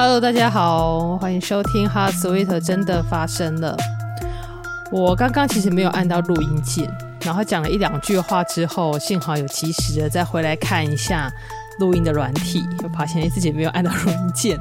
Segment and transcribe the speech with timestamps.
[0.00, 3.76] Hello，大家好，欢迎收听《Heart Sweet》真的发生了。
[4.92, 6.88] 我刚刚其实没有按到录音键，
[7.22, 11.28] 然后讲了一两句话之后，幸好有及时的再回来看一下
[11.80, 14.56] 录音的软体，又发现自己没有按到录音键。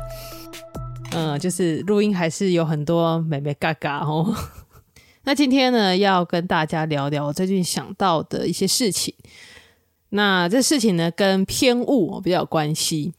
[1.12, 4.34] 嗯，就是录音还是有很多美眉嘎嘎哦。
[5.26, 9.14] 那今天呢，要跟大家聊聊我最近想到的一些事情。
[10.10, 13.14] 那这事情呢，跟偏误比较有关系。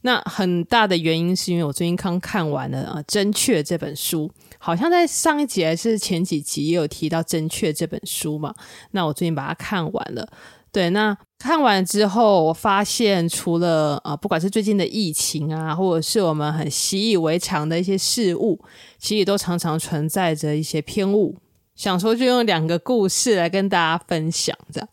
[0.00, 8.54] 那很大的原因是因为我最近刚看完了啊《真确》这本书，好像在上一集还是前几集也有提到《真确》这本书嘛。
[8.92, 10.26] 那我最近把它看完了，
[10.72, 18.58] 对，那看完之后，我发现除了啊，不管是最近的疫情啊，或者是我们很习以为常的一些事物，
[18.98, 21.36] 其实都常常存在着一些偏误。
[21.74, 24.88] 想说就用两个故事来跟大家分享，这样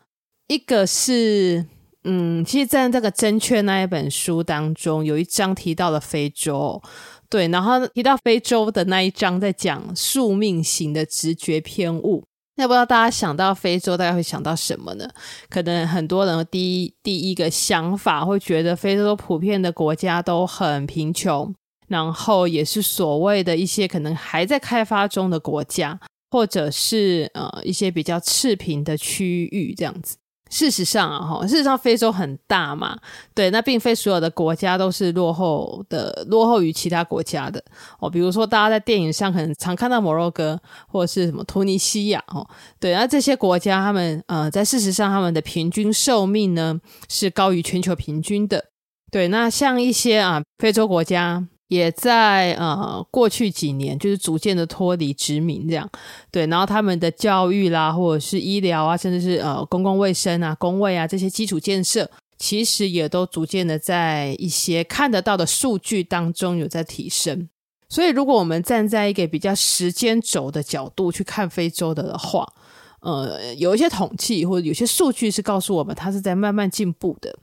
[0.47, 1.65] 一个是。
[2.05, 6.81] 嗯，其实，在这个真确那一本书当中，有一章提到了非洲，
[7.29, 12.23] 对，然后提到非洲的那一章在讲宿命型的直觉偏误。
[12.55, 15.09] 那不知道大家想到非洲，大概会想到什么呢？
[15.49, 21.55] 可能很多人第一第一个想法会觉得非洲普遍的国家都很贫穷，
[21.87, 30.17] 然后也是所谓的一些可能还在开发中的国家，或者是呃一些比较赤贫的区域这样子。
[30.53, 32.95] 事实上啊，哈，事实上非洲很大嘛，
[33.33, 37.59] 对，那并非所有的国家都是落后的，落后于其他国家的
[37.99, 38.07] 哦。
[38.07, 42.47] 比如说，大家在电影上可能常看到摩洛哥或者是什么突尼西亚哦，
[42.79, 46.79] 对，那这些国家他们呃，在事实上他们的平均寿命呢
[47.09, 48.65] 是高于全球平均的，
[49.11, 49.27] 对。
[49.29, 51.47] 那像一些啊非洲国家。
[51.73, 55.89] 也在呃过去几年，就是逐渐的脱离殖民这样，
[56.29, 62.07] 对，然后他们的教育啦，或者是医疗啊，甚至是呃公共卫生啊、公卫啊这些基础建设，
[62.37, 67.49] 其实也都逐渐的在一些看得到的数据当中有在提升。
[67.89, 72.47] 所以，如果我们站在一个比较时间轴的角度去看非洲的的话，
[73.01, 77.35] 呃，有一些统计或者有些数据是告诉我们，它是在慢慢进步的。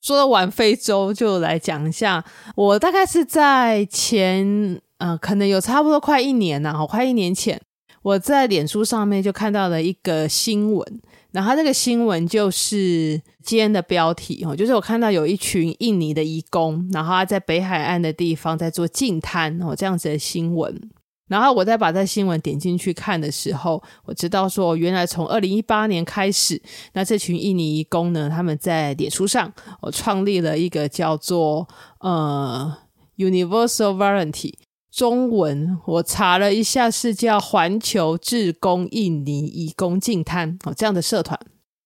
[0.00, 2.24] 说完非洲，就来讲一下。
[2.54, 7.60] 我大概是在前，呃，可能有差不多快一年了，快一年前，
[8.02, 11.00] 我在脸书上面就看到了一个新闻。
[11.32, 20.90] 然后这个新闻就是今天的标题哦，就是我看到有一群印尼的移工，然后他在北海岸的地方在做净滩哦，这样子的新闻。
[21.30, 26.60] 然后我再把这新闻点进去看的时候，我知道说，原来从二零一八年开始，
[26.92, 31.68] 那这群印尼移工呢，他们在脸书上，我创立了一个叫做
[32.00, 32.76] 呃
[33.16, 34.54] Universal Volunteer，
[34.90, 41.38] 中文我查了一下是叫环球志工印尼移工净滩哦这样的社团。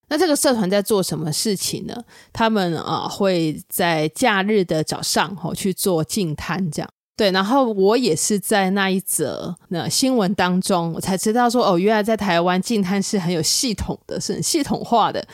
[0.08, 2.04] 那这个社团在做什么事情呢？
[2.32, 6.90] 他们啊、会在假日的早上哦去做净滩这样。
[7.16, 15.24] 对，然后我也是在那一则那新闻当中，我才知道说，哦，原来在台湾净滩是很有系统的，是很系统化的。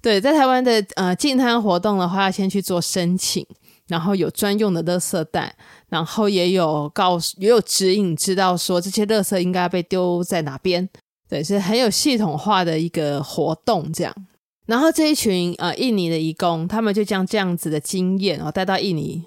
[0.00, 3.46] 对，在台湾的呃净滩活动的话，要先去做申请，
[3.88, 5.54] 然后有专用的垃圾袋，
[5.90, 10.88] 然后也有告诉，也有指引，知道说这些垃圾应该被丢在哪边。
[11.28, 14.14] 对，是很有系统化的一个活动这样。
[14.64, 19.22] 然后这一群呃印尼的移工，他们就将这样子的经验哦带到印尼。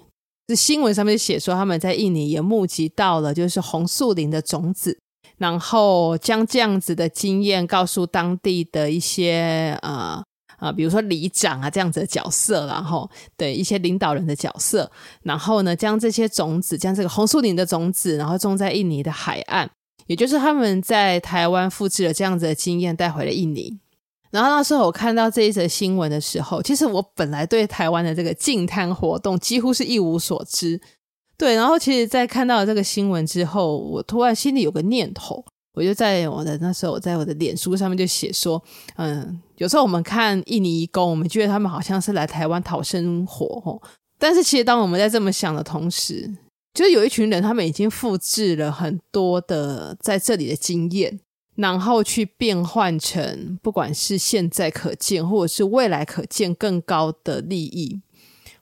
[0.50, 4.98] 是新闻上面写说，他们在印尼也募集到了就是红树林的种子，
[5.38, 10.20] 然后将这样子的经验告诉当地的一些呃
[10.58, 14.90] 呃，比如说里长啊这样子的角色，然后对一些领导人的角色，
[15.22, 19.70] 然后呢，将这些种子，将这个红树林的种子，然后种在印尼的海岸，
[20.08, 23.78] 也就是他们在台湾复制了这样子的经验带回了印尼。
[24.30, 30.80] 然后那时候我看到这一则新闻的时候，其实我本来对台湾的这个净滩活动几乎是一无所知。
[31.36, 35.42] 对，然后其实，在看到这个新闻之后，我突然心里有个念头，
[35.72, 38.62] 我就在我的那时候，我在我的脸书上面就写说，
[38.96, 43.80] 嗯，有时候我们看印尼移工，我们觉得他们好像是来台湾讨生活，哦，
[44.18, 46.30] 但是其实当我们在这么想的同时，
[46.74, 51.18] 就是有一群人，他们已经复制了很多的在这里的经验。
[51.60, 58.00] 然后去变换成，不管是现在可见，或者是未来可见更高的利益，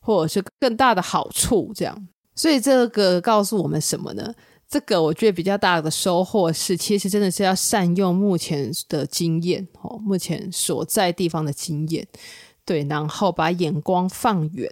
[0.01, 2.09] 或者是更大的好处，这样。
[2.35, 4.35] 所以这个告诉我们什么呢？
[4.69, 12.07] 这个我觉得比较大的收获是，其实真的是要善用目前的经验，哦，目前所在地方的经验，
[12.65, 14.71] 对，然后把眼光放远。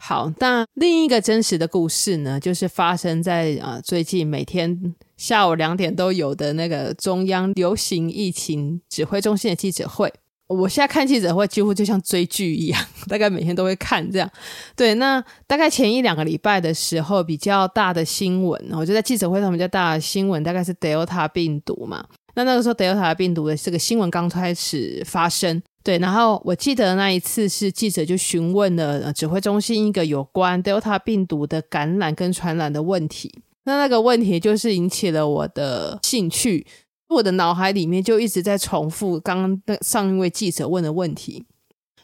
[0.00, 10.12] 好，那另一个真实的故事呢，就是发生在啊、最近每天下午两点都有的那个中央流行疫情指挥中心的记者会。
[10.48, 14.28] 我现在看记者会几乎就像追剧一样， 大概每天都会看这样。
[14.74, 22.04] 对，那大概前一两个礼拜的时候，比较大的新闻，我就在记者会上比较大的新闻，大概是 Delta 病毒嘛。
[22.34, 25.98] 那那个时候 Delta 病毒的这个新闻刚开始发生，对。
[25.98, 33.32] 然后我记得那一次是记者就询问了指挥中心一个有关 Delta 病毒的感染跟传染的问题。
[33.64, 36.66] 那那个问题就是引起了我的兴趣。
[37.08, 41.44] 我的脑海里面就一直在重复刚刚那上一位记者问的问题，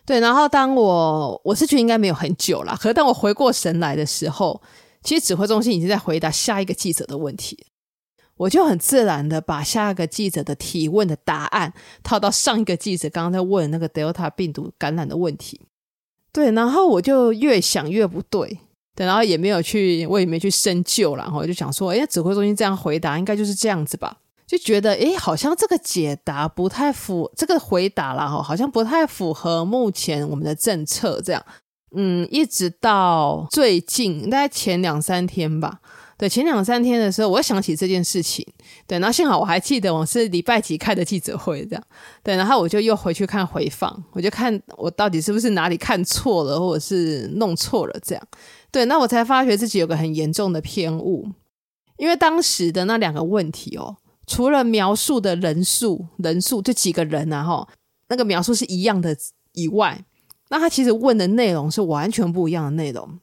[0.05, 0.20] 对。
[0.20, 4.60] 然后当我我是觉得应该没有很久了，可是当我回过神来的时候，
[5.02, 7.69] 其实指挥中心已经在回答下一个记者的问题，
[8.37, 11.72] 我就很自然的把下一个记者的提问的答案
[12.02, 15.62] 套到上一个记者刚刚在问那个 Delta 病毒感染的问题，
[16.31, 16.50] 对。
[16.50, 18.58] 然后我就越想越不对，
[19.06, 24.19] 然后也没有去，我也没去深究，然后我就想说，哎，指挥中心这样回答，应该就是这样子吧。
[24.47, 31.45] 就觉得，诶，好像这个解答不太符，这个回答啦，哈，好像不太符合目前我们的政策，这样，
[31.95, 35.81] 嗯，一直到最近，大概前两三天吧，
[36.17, 38.43] 对，前两三天的时候，我又想起这件事情，
[38.87, 41.85] 对，然后幸好我还记得我是礼拜几开的记者会，这样，
[42.23, 48.29] 对，然后我就又回去看回放，我就看我到底是不是哪里看错了，或者是弄错了，这样，
[48.70, 51.29] 对，那我才发觉自己有个很严重的偏误，
[51.97, 53.97] 因为当时的那两个问题哦。
[54.26, 57.67] 除了描述的人数，人数这几个人啊，哈，
[58.09, 59.17] 那个描述是一样的
[59.53, 60.05] 以外，
[60.50, 63.19] 那他其实问的内容是完全不一样的内容，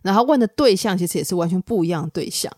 [0.00, 2.52] 然后问的对象其实也是完全不一样的对象，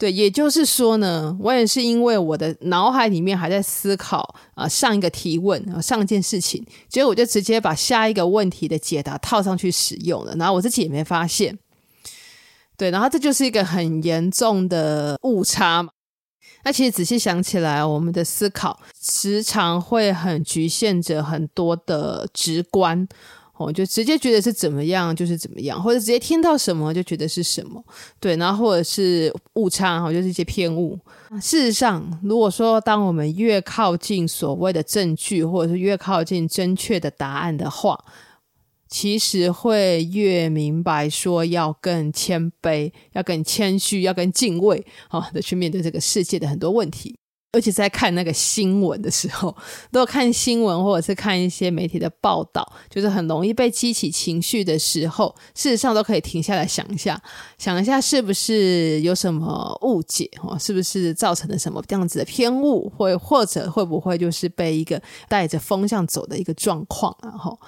[0.00, 11.58] 对，也就是说呢，我也是因为我的脑海里面还在思考啊上一个提问啊上一件事情，结果我就直接把下一个问题的解答套上去使用了，然后我自己也没发现，
[12.78, 15.90] 对，然后这就是一个很严重的误差嘛。
[16.64, 23.06] 那其实仔细想起来，我们的思考时常会很局限着很多的直观，
[23.60, 27.84] 哦，就直接觉得是怎么样就是怎么样，或者直接听到什么就觉得是什么，
[28.18, 30.98] 对，然后或者是误差，哈，就是一些偏误。
[31.42, 38.02] 事实上，如果说当我们越靠近所谓的证据，或者是越靠近正确的答案的话，
[38.88, 47.14] 其实会越明白，说要更谦卑，要更谦虚，要更敬畏，好的 去面对这个世界的很多问题。
[47.52, 49.48] 而且在看那个新闻的时候，
[49.90, 57.20] 如果看新闻或者是看一些媒体的报道，就是很容易被激起情绪的时候，事实上都可以停下来想一下，
[57.58, 67.58] 想一下是不是有什么误解，哦，是不是造成了什么这样子的偏误，或或者会不会就是被一个带着风向走的一个状况，然后。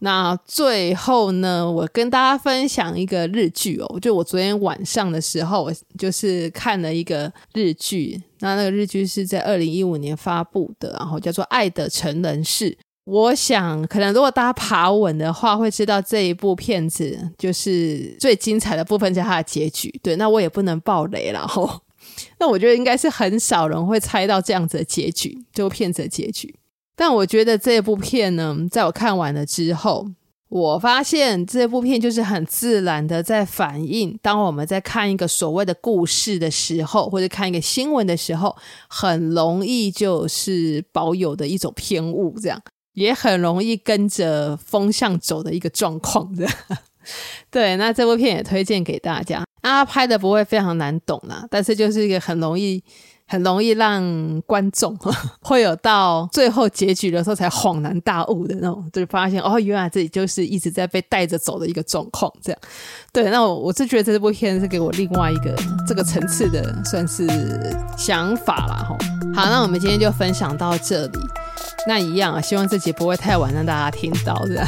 [0.00, 8.22] 那最后呢，我跟大家分享一个日剧哦，就我昨天晚上的时候，我就是看了一个日剧。
[8.40, 12.70] 那那个日剧是在二零一五年发布的，然后叫做《爱的成人式》。
[13.04, 19.90] 我想，可能如果大家爬文的话，会知道这一部片子就是最精彩的部分，是它的结局。
[20.02, 21.80] 对，那我也不能爆雷了吼。
[22.38, 26.54] 那我觉得应该是很少人会猜到这样子的结局，这部片子的结局。
[26.98, 30.04] 但我觉得这部片呢，在我看完了之后，
[30.48, 38.56] 我发现这部片就是很自然的在反映，当我们在看一个所谓的故事的时候，或者看一个新闻的时候，
[38.88, 42.60] 很容易就是保有的一种偏误，这样
[42.94, 46.48] 也很容易跟着风向走的一个状况，的。
[47.48, 49.44] 对，那这部片也推荐给大家。
[49.60, 52.82] 啊，拍的不会非常难懂啦，但是就是一个很容易。
[53.28, 54.02] 很容易让
[54.46, 54.96] 观众
[55.40, 62.60] 会有到最后结局的时候才恍然大悟的那种，就发现哦，原来自己就是一直在被带着走的一个状况，这样。
[63.12, 65.54] 对，那我我是觉得这部片是给我另外一个
[65.86, 67.26] 这个层次的算是
[67.96, 68.76] 想法啦。
[68.88, 68.96] 哈。
[69.34, 71.18] 好，那我们今天就分享到这里。
[71.86, 74.66] 那一样啊，希望这集不会太晚让大家听到，这样。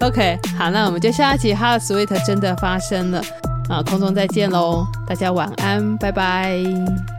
[0.00, 3.22] OK，好，那我们就下一集《Hot Sweet》真的发生了
[3.68, 7.15] 啊，空中再见喽，大家晚安，拜拜。